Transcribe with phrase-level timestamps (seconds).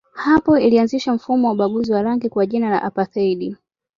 [0.13, 3.57] Hapo ilianzisha mfumo wa ubaguzi wa rangi kwa jina la apartheid.